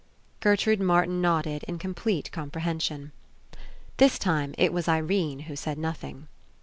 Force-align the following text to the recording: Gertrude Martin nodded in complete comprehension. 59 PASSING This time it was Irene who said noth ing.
Gertrude 0.39 0.79
Martin 0.79 1.21
nodded 1.21 1.63
in 1.67 1.77
complete 1.77 2.31
comprehension. 2.31 3.11
59 3.51 3.51
PASSING 3.51 3.93
This 3.97 4.17
time 4.17 4.55
it 4.57 4.73
was 4.73 4.87
Irene 4.89 5.41
who 5.41 5.55
said 5.55 5.77
noth 5.77 6.03
ing. 6.03 6.27